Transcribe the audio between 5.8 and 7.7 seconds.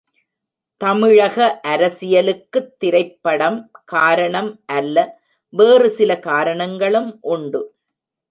சில காரணங்களும் உண்டு.